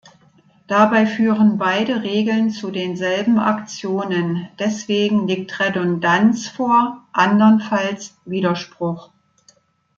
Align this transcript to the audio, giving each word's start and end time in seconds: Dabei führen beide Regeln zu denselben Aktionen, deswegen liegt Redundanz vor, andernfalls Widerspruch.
Dabei 0.65 1.05
führen 1.05 1.59
beide 1.59 2.01
Regeln 2.01 2.49
zu 2.49 2.71
denselben 2.71 3.37
Aktionen, 3.37 4.47
deswegen 4.57 5.27
liegt 5.27 5.59
Redundanz 5.59 6.47
vor, 6.47 7.05
andernfalls 7.13 8.17
Widerspruch. 8.25 9.11